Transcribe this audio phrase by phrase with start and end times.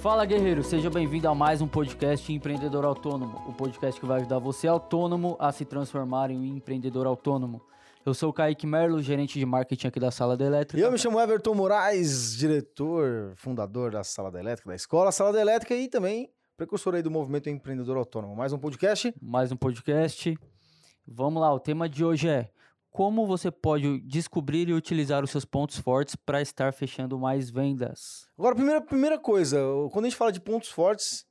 [0.00, 4.38] Fala guerreiro, seja bem-vindo a mais um podcast Empreendedor Autônomo, o podcast que vai ajudar
[4.38, 7.60] você autônomo a se transformar em um empreendedor autônomo.
[8.06, 10.80] Eu sou o Kaique Merlo, gerente de marketing aqui da Sala da Elétrica.
[10.80, 15.34] E eu me chamo Everton Moraes, diretor, fundador da Sala da Elétrica, da Escola Sala
[15.34, 18.34] da Elétrica e também precursor aí do movimento empreendedor autônomo.
[18.34, 19.14] Mais um podcast?
[19.20, 20.34] Mais um podcast.
[21.06, 22.48] Vamos lá, o tema de hoje é
[22.90, 28.28] como você pode descobrir e utilizar os seus pontos fortes para estar fechando mais vendas.
[28.36, 29.60] Agora, primeira, primeira coisa,
[29.92, 31.24] quando a gente fala de pontos fortes,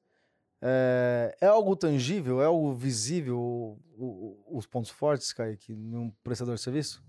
[0.62, 6.56] é, é algo tangível, é algo visível o, o, os pontos fortes, Kaique, num prestador
[6.56, 7.04] de serviço?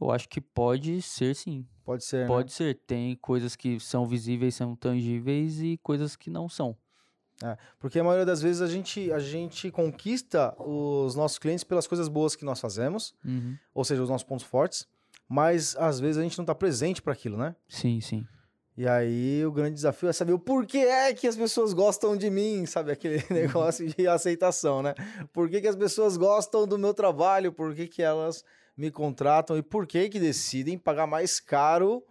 [0.00, 1.66] Eu acho que pode ser sim.
[1.84, 2.26] Pode ser.
[2.26, 2.54] Pode né?
[2.54, 2.74] ser.
[2.86, 6.74] Tem coisas que são visíveis, são tangíveis e coisas que não são.
[7.42, 11.86] É, porque a maioria das vezes a gente, a gente conquista os nossos clientes pelas
[11.86, 13.56] coisas boas que nós fazemos, Uhum.
[13.74, 14.86] ou seja, os nossos pontos fortes,
[15.28, 17.56] mas às vezes a gente não está presente para aquilo, né?
[17.68, 18.26] Sim, sim.
[18.76, 22.30] E aí o grande desafio é saber o porquê é que as pessoas gostam de
[22.30, 22.90] mim, sabe?
[22.92, 24.94] Aquele negócio de aceitação, né?
[25.32, 27.52] Por que, que as pessoas gostam do meu trabalho?
[27.52, 28.44] Por que, que elas
[28.76, 29.56] me contratam?
[29.56, 32.02] E por que que decidem pagar mais caro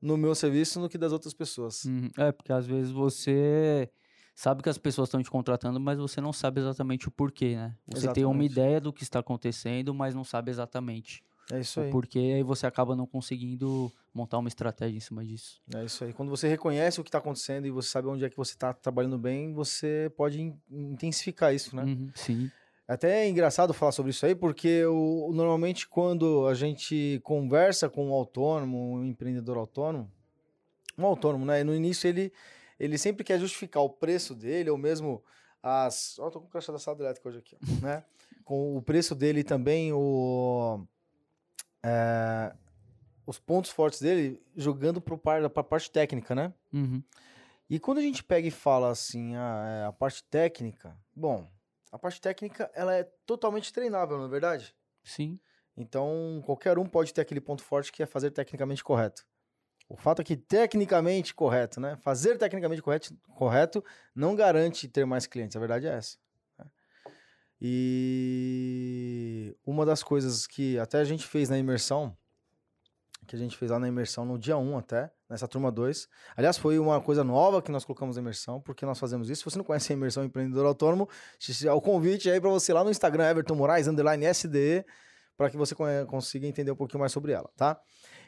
[0.00, 1.84] no meu serviço do que das outras pessoas?
[1.84, 2.10] Uhum.
[2.18, 3.88] É, porque às vezes você
[4.34, 7.74] sabe que as pessoas estão te contratando, mas você não sabe exatamente o porquê, né?
[7.86, 8.52] Você tem uma Exatamente.
[8.52, 11.90] ideia do que está acontecendo, mas não sabe exatamente É isso o aí.
[11.90, 15.60] porquê, e aí você acaba não conseguindo montar uma estratégia em cima disso.
[15.74, 16.12] É isso aí.
[16.12, 18.72] Quando você reconhece o que está acontecendo e você sabe onde é que você está
[18.72, 21.84] trabalhando bem, você pode in- intensificar isso, né?
[21.84, 22.50] Uhum, Sim.
[22.86, 28.10] Até é engraçado falar sobre isso aí, porque o, normalmente quando a gente conversa com
[28.10, 30.10] um autônomo, um empreendedor autônomo,
[30.98, 31.64] um autônomo, né?
[31.64, 32.30] No início ele,
[32.78, 35.22] ele sempre quer justificar o preço dele, ou mesmo
[35.62, 36.18] as.
[36.18, 38.04] Ó, tô com o crachá da sala elétrica hoje aqui, ó, né?
[38.44, 40.86] Com o preço dele também o.
[41.82, 42.54] é,
[43.26, 46.52] os pontos fortes dele jogando para a parte técnica, né?
[46.72, 47.02] Uhum.
[47.68, 51.50] E quando a gente pega e fala assim, ah, é, a parte técnica, bom,
[51.90, 54.74] a parte técnica ela é totalmente treinável, não é verdade?
[55.02, 55.40] Sim.
[55.76, 59.26] Então qualquer um pode ter aquele ponto forte que é fazer tecnicamente correto.
[59.88, 61.96] O fato é que tecnicamente correto, né?
[61.96, 63.84] Fazer tecnicamente correto, correto
[64.14, 66.16] não garante ter mais clientes, a verdade é essa.
[66.58, 66.66] né?
[67.60, 72.16] E uma das coisas que até a gente fez na imersão,
[73.26, 76.08] que a gente fez lá na imersão no dia 1 até, nessa turma 2.
[76.36, 79.40] Aliás, foi uma coisa nova que nós colocamos na imersão, porque nós fazemos isso.
[79.40, 81.08] Se você não conhece a imersão Empreendedor Autônomo,
[81.74, 84.84] o convite aí para você lá no Instagram, Everton Moraes, underline SDE,
[85.36, 85.74] para que você
[86.06, 87.80] consiga entender um pouquinho mais sobre ela, tá?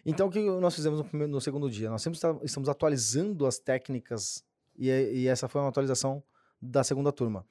[0.09, 1.91] Então, o que nós fizemos no, primeiro, no segundo dia?
[1.91, 4.45] Nós sempre estamos atualizando as técnicas,
[4.79, 6.23] e, e essa foi uma atualização
[6.63, 7.45] da segunda turma.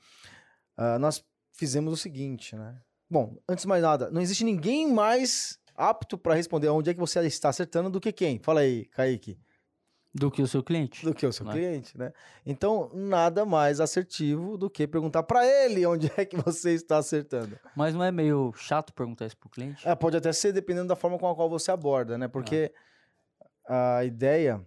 [0.77, 1.21] Ah, nós
[1.51, 2.81] fizemos o seguinte, né?
[3.09, 6.99] Bom, antes de mais nada, não existe ninguém mais apto para responder onde é que
[6.99, 8.39] você está acertando do que quem?
[8.39, 9.37] Fala aí, Kaique.
[10.17, 11.05] Do que o seu cliente.
[11.05, 11.51] Do que o seu Né?
[11.51, 12.13] cliente, né?
[12.45, 17.59] Então, nada mais assertivo do que perguntar para ele onde é que você está acertando.
[17.75, 19.85] Mas não é meio chato perguntar isso pro cliente?
[19.85, 22.29] É, pode até ser dependendo da forma com a qual você aborda, né?
[22.29, 22.71] Porque
[23.67, 24.65] a ideia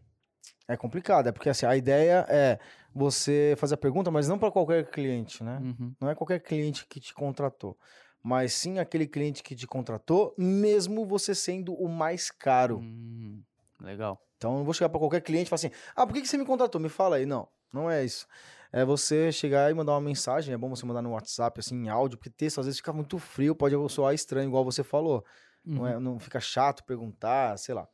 [0.69, 2.59] é complicada, é porque assim, a ideia é
[2.95, 5.59] você fazer a pergunta, mas não para qualquer cliente, né?
[5.63, 5.95] Uhum.
[5.99, 7.75] Não é qualquer cliente que te contratou,
[8.23, 12.81] mas sim aquele cliente que te contratou, mesmo você sendo o mais caro.
[12.81, 13.43] Hum,
[13.81, 14.21] legal.
[14.39, 16.29] Então, eu não vou chegar para qualquer cliente e falar assim: ah, por que, que
[16.29, 16.81] você me contratou?
[16.81, 17.27] Me fala aí.
[17.27, 18.27] Não, não é isso.
[18.73, 20.55] É você chegar e mandar uma mensagem.
[20.55, 23.19] É bom você mandar no WhatsApp, assim, em áudio, porque texto às vezes fica muito
[23.19, 25.25] frio, pode soar estranho, igual você falou.
[25.65, 25.89] Não, Uhum.
[25.89, 27.87] é, não fica chato perguntar, sei lá.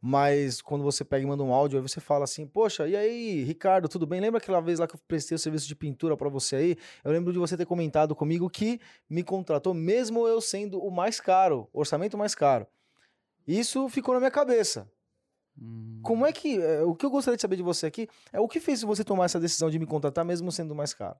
[0.00, 3.44] Mas quando você pega e manda um áudio, aí você fala assim: Poxa, e aí,
[3.44, 4.20] Ricardo, tudo bem?
[4.20, 6.76] Lembra aquela vez lá que eu prestei o serviço de pintura para você aí?
[7.04, 11.20] Eu lembro de você ter comentado comigo que me contratou, mesmo eu sendo o mais
[11.20, 12.66] caro, orçamento mais caro.
[13.46, 14.90] Isso ficou na minha cabeça.
[15.60, 16.00] Hum.
[16.02, 16.60] Como é que.
[16.60, 19.04] é, o que eu gostaria de saber de você aqui é o que fez você
[19.04, 21.18] tomar essa decisão de me contratar, mesmo sendo mais caro?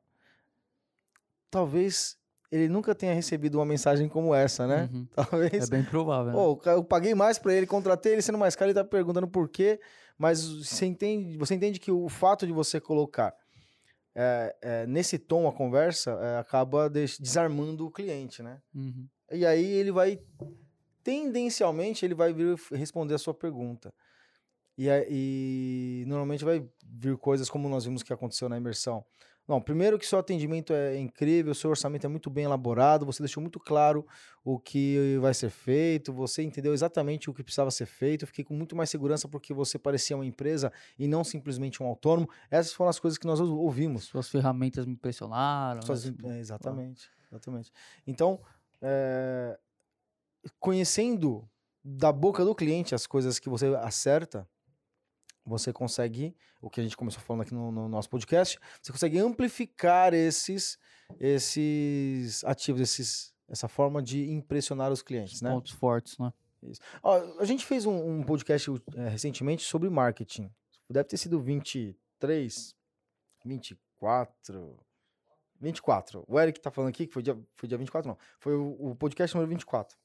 [1.50, 2.16] Talvez
[2.50, 4.88] ele nunca tenha recebido uma mensagem como essa, né?
[4.92, 5.06] Uhum.
[5.16, 5.66] Talvez.
[5.68, 6.32] É bem provável.
[6.32, 6.72] né?
[6.72, 9.80] Eu paguei mais pra ele, contratei ele sendo mais caro, ele tá perguntando por quê,
[10.18, 13.34] mas você entende, você entende que o fato de você colocar
[14.14, 18.60] é, é, nesse tom a conversa é, acaba desarmando o cliente, né?
[18.74, 19.08] Uhum.
[19.30, 20.20] E aí ele vai,
[21.02, 23.92] tendencialmente, ele vai vir responder a sua pergunta.
[24.76, 29.04] E, e normalmente vai vir coisas como nós vimos que aconteceu na imersão.
[29.46, 33.40] Não, primeiro que seu atendimento é incrível, seu orçamento é muito bem elaborado, você deixou
[33.40, 34.06] muito claro
[34.44, 38.44] o que vai ser feito, você entendeu exatamente o que precisava ser feito, eu fiquei
[38.44, 42.30] com muito mais segurança porque você parecia uma empresa e não simplesmente um autônomo.
[42.50, 44.04] Essas foram as coisas que nós ou- ouvimos.
[44.04, 45.82] Suas ferramentas me impressionaram.
[45.82, 46.36] Suas- né?
[46.36, 47.72] é, exatamente, exatamente.
[48.06, 48.40] Então,
[48.80, 49.58] é,
[50.60, 51.48] conhecendo
[51.84, 54.48] da boca do cliente as coisas que você acerta,
[55.44, 59.18] você consegue, o que a gente começou falando aqui no, no nosso podcast, você consegue
[59.18, 60.78] amplificar esses,
[61.18, 65.50] esses ativos, esses, essa forma de impressionar os clientes, né?
[65.50, 66.32] Pontos fortes, né?
[67.02, 70.50] Ó, a gente fez um, um podcast é, recentemente sobre marketing.
[70.88, 72.76] Deve ter sido 23,
[73.44, 74.78] 24,
[75.60, 76.24] 24.
[76.28, 78.18] O Eric tá falando aqui que foi dia, foi dia 24, não.
[78.38, 79.96] Foi o, o podcast número 24.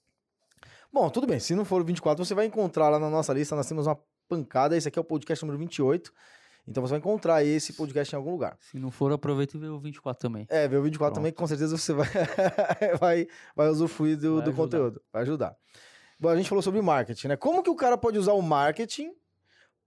[0.92, 1.40] Bom, tudo bem.
[1.40, 3.56] Se não for o 24, você vai encontrar lá na nossa lista.
[3.56, 4.76] Nós temos uma pancada.
[4.76, 6.12] Esse aqui é o podcast número 28.
[6.68, 8.58] Então você vai encontrar esse podcast em algum lugar.
[8.60, 10.46] Se não for, aproveita e vê o 24 também.
[10.50, 11.16] É, vê o 24 Pronto.
[11.16, 12.08] também, que com certeza você vai,
[13.00, 15.02] vai, vai usufruir do, vai do conteúdo.
[15.12, 15.56] Vai ajudar.
[16.20, 17.38] Bom, a gente falou sobre marketing, né?
[17.38, 19.14] Como que o cara pode usar o marketing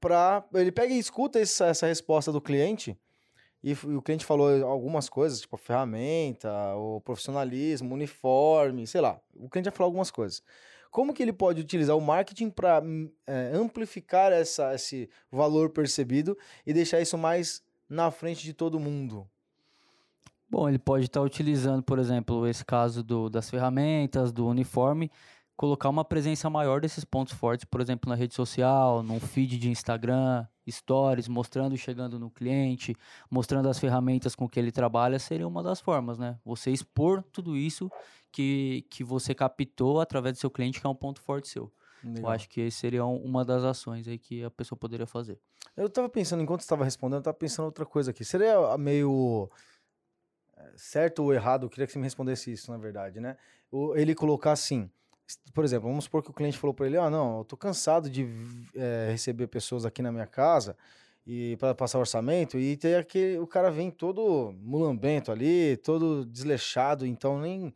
[0.00, 2.98] para Ele pega e escuta essa, essa resposta do cliente
[3.62, 9.20] e, e, o cliente falou algumas coisas, tipo ferramenta, o profissionalismo, uniforme, sei lá.
[9.34, 10.42] O cliente já falou algumas coisas.
[10.90, 16.37] Como que ele pode utilizar o marketing para hum, é, amplificar essa, esse valor percebido
[16.66, 19.26] e deixar isso mais na frente de todo mundo?
[20.48, 25.08] Bom, ele pode estar tá utilizando, por exemplo, esse caso do, das ferramentas, do uniforme,
[25.56, 29.70] colocar uma presença maior desses pontos fortes, por exemplo, na rede social, num feed de
[29.70, 32.96] Instagram, stories, mostrando chegando no cliente,
[33.31, 36.37] mostrando as ferramentas com que ele trabalha, seria uma das formas, né?
[36.44, 37.90] Você expor tudo isso
[38.32, 41.73] que, que você captou através do seu cliente, que é um ponto forte seu.
[42.03, 42.23] Legal.
[42.23, 45.38] Eu acho que esse seria uma das ações aí que a pessoa poderia fazer.
[45.77, 48.25] Eu estava pensando, enquanto estava respondendo, eu estava pensando outra coisa aqui.
[48.25, 49.50] Seria meio
[50.56, 53.37] eh, certo ou errado, eu queria que você me respondesse isso, na verdade, né?
[53.94, 54.91] Ele colocar assim,
[55.53, 58.09] por exemplo, vamos supor que o cliente falou para ele: Ah, não, eu tô cansado
[58.09, 58.26] de
[58.75, 60.76] é, receber pessoas aqui na minha casa
[61.26, 67.06] e para passar orçamento e ter aquele, o cara vem todo mulambento ali, todo desleixado,
[67.06, 67.73] então nem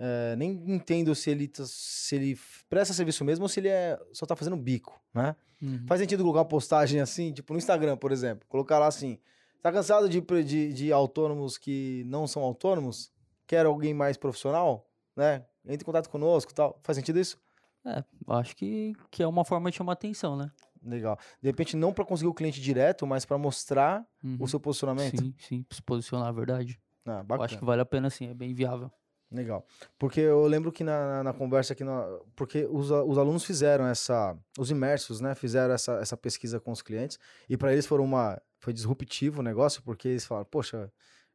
[0.00, 2.38] é, nem entendo se ele tá, se ele
[2.68, 5.36] presta serviço mesmo ou se ele é, só tá fazendo bico, né?
[5.62, 5.84] Uhum.
[5.86, 9.18] Faz sentido colocar uma postagem assim, tipo no Instagram, por exemplo, colocar lá assim:
[9.62, 13.12] Tá cansado de, de, de autônomos que não são autônomos?
[13.46, 14.86] Quer alguém mais profissional?
[15.14, 15.44] Né?
[15.66, 16.80] entre em contato conosco tal.
[16.82, 17.38] Faz sentido isso?
[17.84, 20.50] É, acho que, que é uma forma de chamar atenção, né?
[20.82, 21.18] Legal.
[21.42, 24.38] De repente, não para conseguir o cliente direto, mas para mostrar uhum.
[24.40, 25.20] o seu posicionamento.
[25.20, 26.80] Sim, sim, se posicionar, a verdade.
[27.04, 27.40] Ah, bacana.
[27.40, 28.90] Eu acho que vale a pena sim, é bem viável.
[29.32, 29.64] Legal.
[29.98, 33.86] Porque eu lembro que na, na, na conversa aqui, no, porque os, os alunos fizeram
[33.86, 37.18] essa, os imersos, né, fizeram essa, essa pesquisa com os clientes,
[37.48, 40.90] e para eles foram uma, foi disruptivo o negócio, porque eles falaram, poxa,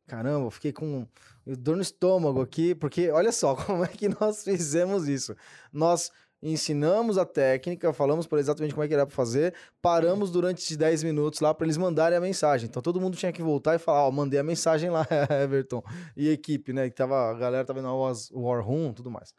[0.08, 1.08] Caramba, fiquei com
[1.46, 5.36] dor no estômago aqui, porque olha só como é que nós fizemos isso.
[5.74, 6.12] Nós
[6.42, 11.04] ensinamos a técnica, falamos para exatamente como é que era para fazer, paramos durante 10
[11.04, 12.68] minutos lá para eles mandarem a mensagem.
[12.68, 15.08] Então todo mundo tinha que voltar e falar, ó, oh, mandei a mensagem lá,
[15.44, 15.84] Everton.
[16.16, 19.34] E equipe, né, que tava, a galera tava no War Room, tudo mais.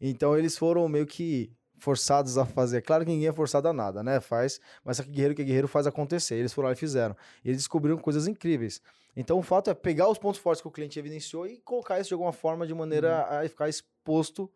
[0.00, 2.82] Então eles foram meio que forçados a fazer.
[2.82, 4.20] Claro que ninguém é forçado a nada, né?
[4.20, 6.36] Faz, mas só que guerreiro que é guerreiro faz acontecer.
[6.36, 7.16] Eles foram lá e fizeram.
[7.44, 8.80] E eles descobriram coisas incríveis.
[9.16, 12.08] Então o fato é pegar os pontos fortes que o cliente evidenciou e colocar isso
[12.08, 13.38] de alguma forma de maneira uhum.
[13.38, 14.50] a ficar exposto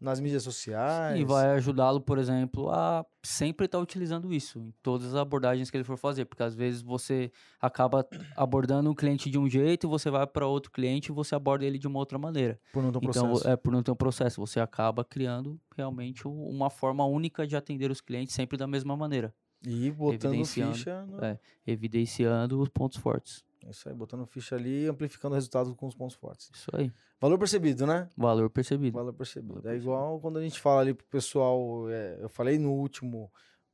[0.00, 1.20] nas mídias sociais.
[1.20, 5.70] E vai ajudá-lo, por exemplo, a sempre estar tá utilizando isso em todas as abordagens
[5.70, 7.30] que ele for fazer, porque às vezes você
[7.60, 11.64] acaba abordando um cliente de um jeito, você vai para outro cliente e você aborda
[11.64, 12.58] ele de uma outra maneira.
[12.72, 13.48] Por não ter um então, processo.
[13.48, 17.90] é por não ter um processo, você acaba criando realmente uma forma única de atender
[17.90, 19.34] os clientes sempre da mesma maneira.
[19.66, 21.04] E botando ficha.
[21.04, 21.22] No...
[21.22, 23.44] É, evidenciando os pontos fortes.
[23.68, 26.50] Isso aí, botando ficha ali e amplificando o resultado com os pontos fortes.
[26.54, 26.90] Isso aí.
[27.20, 28.08] Valor percebido, né?
[28.16, 28.94] Valor percebido.
[28.94, 29.52] Valor percebido.
[29.52, 29.82] Valor é percebido.
[29.82, 33.30] igual quando a gente fala ali pro pessoal, é, eu falei no último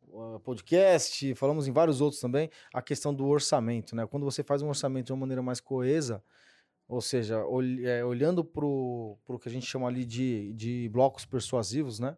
[0.08, 4.06] uh, podcast, falamos em vários outros também, a questão do orçamento, né?
[4.06, 6.22] Quando você faz um orçamento de uma maneira mais coesa,
[6.88, 11.24] ou seja, ol, é, olhando pro, pro que a gente chama ali de, de blocos
[11.24, 12.16] persuasivos, né?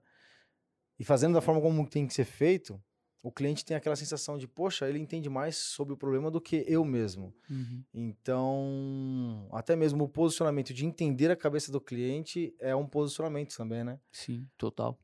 [0.98, 2.80] E fazendo da forma como tem que ser feito,
[3.22, 6.64] o cliente tem aquela sensação de, poxa, ele entende mais sobre o problema do que
[6.68, 7.34] eu mesmo.
[7.50, 7.84] Uhum.
[7.92, 13.82] Então, até mesmo o posicionamento de entender a cabeça do cliente é um posicionamento também,
[13.82, 13.98] né?
[14.12, 14.98] Sim, total.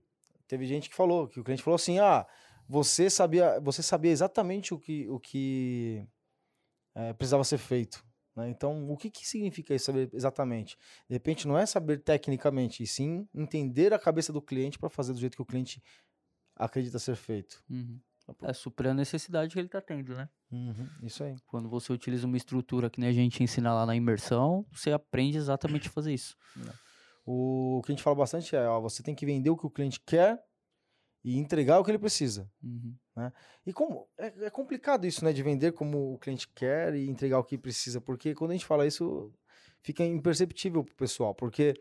[0.47, 2.27] Teve gente que falou, que o cliente falou assim: ah,
[2.69, 6.07] você sabia, você sabia exatamente o que, o que
[6.95, 8.05] é, precisava ser feito.
[8.37, 8.49] Né?
[8.49, 10.77] Então, o que, que significa isso, saber exatamente?
[11.09, 15.13] De repente, não é saber tecnicamente, e sim entender a cabeça do cliente para fazer
[15.13, 15.83] do jeito que o cliente
[16.57, 17.63] acredita ser feito.
[17.69, 18.01] Uhum.
[18.43, 20.29] É suprir a necessidade que ele está tendo, né?
[20.51, 21.37] Uhum, isso aí.
[21.47, 25.37] Quando você utiliza uma estrutura que nem a gente ensina lá na imersão, você aprende
[25.37, 26.35] exatamente a fazer isso.
[26.59, 26.73] É.
[27.27, 29.71] O que a gente fala bastante é, ó, você tem que vender o que o
[29.71, 30.43] cliente quer
[31.23, 32.51] e entregar o que ele precisa.
[32.63, 32.95] Uhum.
[33.17, 33.33] Né?
[33.67, 35.33] E como é, é, complicado isso, né?
[35.33, 38.67] De vender como o cliente quer e entregar o que precisa, porque quando a gente
[38.67, 39.33] fala isso,
[39.83, 41.75] fica imperceptível pro pessoal, porque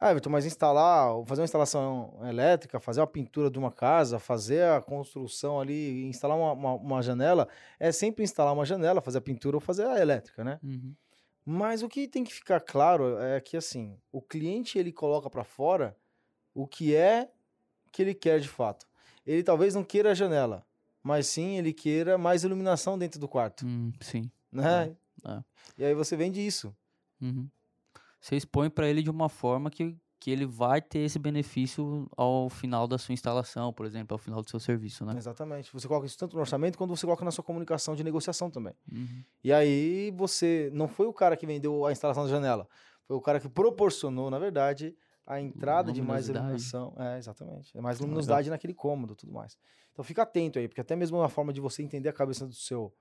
[0.00, 4.62] Ah, Everton, mas instalar, fazer uma instalação elétrica, fazer uma pintura de uma casa, fazer
[4.64, 7.48] a construção ali, instalar uma, uma, uma janela,
[7.80, 10.60] é sempre instalar uma janela, fazer a pintura ou fazer a elétrica, né?
[10.62, 10.94] Uhum.
[11.44, 15.42] Mas o que tem que ficar claro é que, assim, o cliente ele coloca para
[15.42, 15.96] fora
[16.54, 17.28] o que é
[17.90, 18.86] que ele quer de fato.
[19.26, 20.64] Ele talvez não queira a janela,
[21.02, 24.30] mas sim ele queira mais iluminação dentro do quarto, Hum, sim.
[24.52, 24.94] né?
[25.26, 25.42] é.
[25.76, 26.72] E aí você vende isso.
[27.20, 27.48] Uhum.
[28.20, 32.48] Você expõe para ele de uma forma que, que ele vai ter esse benefício ao
[32.48, 35.14] final da sua instalação, por exemplo, ao final do seu serviço, né?
[35.16, 35.72] Exatamente.
[35.72, 38.74] Você coloca isso tanto no orçamento quanto você coloca na sua comunicação de negociação também.
[38.90, 39.22] Uhum.
[39.42, 42.68] E aí você não foi o cara que vendeu a instalação da janela,
[43.04, 44.94] foi o cara que proporcionou, na verdade,
[45.26, 46.94] a entrada de mais iluminação.
[46.96, 47.76] É, exatamente.
[47.76, 48.06] É mais Legal.
[48.06, 49.56] luminosidade naquele cômodo, tudo mais.
[49.92, 52.54] Então fica atento aí, porque até mesmo uma forma de você entender a cabeça do
[52.54, 52.94] seu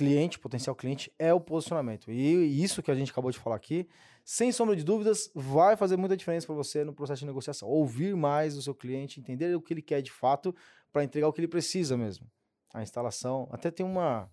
[0.00, 2.10] cliente, potencial cliente, é o posicionamento.
[2.10, 3.86] E isso que a gente acabou de falar aqui,
[4.24, 7.68] sem sombra de dúvidas, vai fazer muita diferença para você no processo de negociação.
[7.68, 10.54] Ouvir mais o seu cliente, entender o que ele quer de fato,
[10.90, 12.26] para entregar o que ele precisa mesmo.
[12.72, 13.46] A instalação.
[13.52, 14.30] Até tem uma.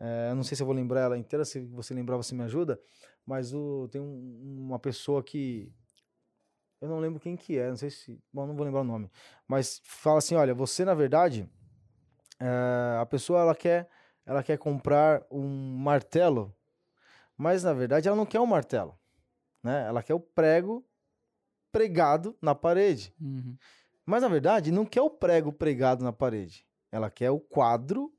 [0.00, 2.80] é, não sei se eu vou lembrar ela inteira, se você lembrar, você me ajuda.
[3.26, 5.70] Mas o, tem um- uma pessoa que.
[6.80, 8.18] Eu não lembro quem que é, não sei se.
[8.32, 9.10] Bom, não vou lembrar o nome.
[9.46, 11.46] Mas fala assim: olha, você na verdade.
[12.40, 13.88] é, a pessoa ela quer,
[14.28, 16.54] ela quer comprar um martelo,
[17.36, 18.96] mas na verdade ela não quer um martelo.
[19.62, 19.86] Né?
[19.88, 20.84] Ela quer o prego
[21.72, 23.12] pregado na parede.
[23.20, 23.56] Uhum.
[24.04, 26.66] Mas na verdade, não quer o prego pregado na parede.
[26.92, 28.12] Ela quer o quadro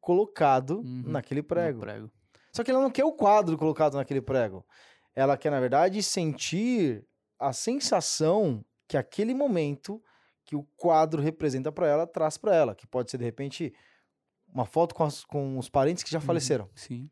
[0.00, 1.02] colocado Uhum.
[1.06, 1.80] naquele prego.
[1.80, 2.10] prego.
[2.52, 4.64] Só que ela não quer o quadro colocado naquele prego.
[5.14, 7.04] Ela quer, na verdade, sentir
[7.38, 10.02] a sensação que aquele momento
[10.44, 12.74] que o quadro representa para ela traz para ela.
[12.74, 13.74] Que pode ser, de repente,
[14.52, 16.24] uma foto com, as- com os parentes que já Uhum.
[16.24, 16.68] faleceram.
[16.74, 17.10] Sim.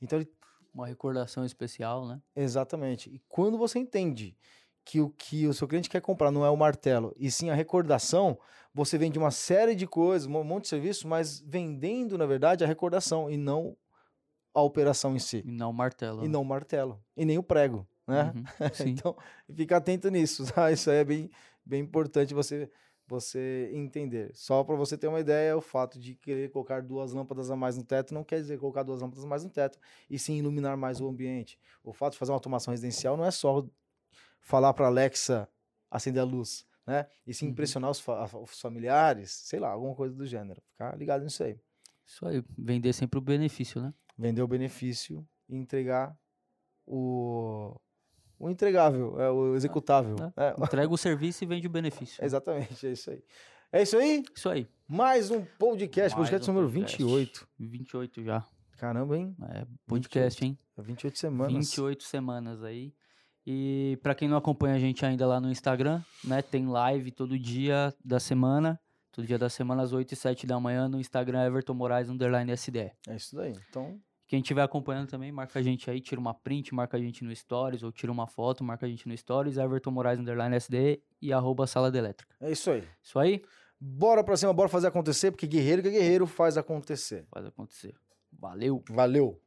[0.00, 0.28] Então, ele
[0.74, 2.20] Uma recordação especial, né?
[2.34, 3.08] Exatamente.
[3.08, 4.36] E quando você entende
[4.84, 7.54] que o que o seu cliente quer comprar não é o martelo, e sim a
[7.54, 8.36] recordação,
[8.74, 12.66] você vende uma série de coisas, um monte de serviço, mas vendendo, na verdade, a
[12.66, 13.76] recordação e não
[14.52, 15.42] a operação em si.
[15.46, 16.20] E não o martelo.
[16.22, 16.28] E né?
[16.28, 17.00] não o martelo.
[17.16, 18.32] E nem o prego, né?
[18.34, 18.44] Uhum.
[19.00, 19.16] Então,
[19.54, 20.72] fica atento nisso, tá?
[20.72, 21.30] Isso aí é bem,
[21.64, 22.68] bem importante você,
[23.06, 24.30] você entender.
[24.34, 27.76] Só para você ter uma ideia, o fato de querer colocar duas lâmpadas a mais
[27.76, 30.76] no teto não quer dizer colocar duas lâmpadas a mais no teto, e sim iluminar
[30.76, 31.58] mais o ambiente.
[31.82, 33.66] O fato de fazer uma automação residencial não é só
[34.40, 35.48] falar para Alexa
[35.90, 37.06] acender a luz, né?
[37.26, 37.52] E sim Uhum.
[37.52, 40.62] impressionar os, fa- os familiares, sei lá, alguma coisa do gênero.
[40.72, 41.58] Ficar ligado nisso aí.
[42.06, 42.42] Isso aí.
[42.58, 43.92] Vender sempre o benefício, né?
[44.18, 46.16] Vender o benefício e entregar
[46.86, 47.74] o,
[48.38, 50.16] o entregável, é, o executável.
[50.36, 52.24] É, Entrega o serviço e vende o benefício.
[52.24, 53.22] Exatamente, é isso aí.
[53.72, 54.22] É isso aí?
[54.34, 54.68] Isso aí.
[54.86, 57.02] Mais um podcast, Mais podcast um número podcast.
[57.02, 57.48] 28.
[57.58, 58.44] 28 já.
[58.78, 59.34] Caramba, hein?
[59.50, 60.58] É podcast, hein?
[60.78, 61.52] 28 semanas.
[61.52, 62.92] 28 semanas aí.
[63.46, 66.40] E pra quem não acompanha a gente ainda lá no Instagram, né?
[66.40, 68.80] Tem live todo dia da semana.
[69.12, 72.50] Todo dia da semana, às 8 e 7 da manhã, no Instagram Everton Moraes Underline
[72.56, 72.90] SDE.
[73.06, 73.52] É isso daí.
[73.68, 74.00] Então,
[74.34, 77.32] Quem estiver acompanhando também, marca a gente aí, tira uma print, marca a gente no
[77.32, 81.32] Stories, ou tira uma foto, marca a gente no Stories, Everton Moraes Underline SDE e
[81.32, 82.34] arroba Sala de Elétrica.
[82.40, 82.82] é isso aí.
[83.00, 83.44] Isso aí,
[83.78, 87.24] Bora pra cima, bora fazer acontecer, porque guerreiro que é guerreiro faz acontecer.
[87.30, 87.94] faz acontecer.
[88.32, 88.82] Valeu!
[88.90, 89.40] Valeu!